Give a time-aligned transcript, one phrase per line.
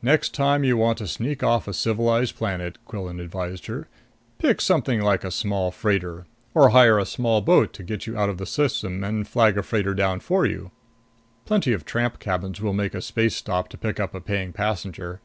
[0.00, 3.88] "Next time you want to sneak off a civilized planet," Quillan advised her,
[4.38, 6.24] "pick something like a small freighter.
[6.54, 9.58] Or hire a small boat to get you out of the system and flag down
[9.58, 10.70] a freighter for you.
[11.46, 15.20] Plenty of tramp captains will make a space stop to pick up a paying passenger.